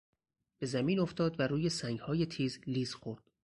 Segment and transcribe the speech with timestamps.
[0.59, 3.31] به زمین افتاد و روی سنگهای تیز لیز خورد.